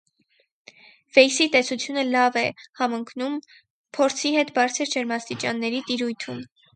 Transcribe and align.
Վեյսի 1.17 1.45
տեսությունը 1.55 2.05
լավ 2.15 2.39
է 2.41 2.45
համընկնում 2.79 3.35
փորձի 3.99 4.31
հետ 4.37 4.53
բարձր 4.57 4.91
ջերմաստիճանների 4.95 5.83
տիրույթում։ 5.91 6.41